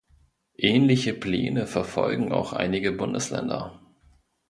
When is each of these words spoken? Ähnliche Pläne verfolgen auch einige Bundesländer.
Ähnliche 0.57 1.13
Pläne 1.13 1.67
verfolgen 1.67 2.31
auch 2.31 2.53
einige 2.53 2.91
Bundesländer. 2.91 3.79